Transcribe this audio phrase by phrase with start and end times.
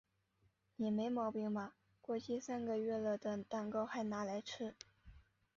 [0.77, 1.75] 你没毛病吧？
[2.01, 4.73] 过期三个月了的蛋糕嗨拿来吃？